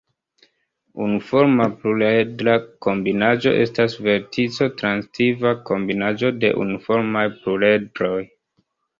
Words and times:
Unuforma 1.07 1.65
pluredra 1.81 2.55
kombinaĵo 2.85 3.53
estas 3.65 3.97
vertico-transitiva 4.07 5.51
kombinaĵo 5.69 6.31
de 6.45 6.51
unuformaj 6.63 7.27
pluredroj. 7.43 8.19